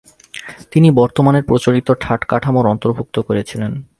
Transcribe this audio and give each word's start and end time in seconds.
তিনি 0.71 0.91
বর্তমানের 0.91 1.43
প্রচলিত 1.43 1.91
ঠাট 1.99 2.25
কাঠামোর 2.25 2.65
অন্তর্ভুক্ত 2.67 3.19
করেছিলেন। 3.19 3.83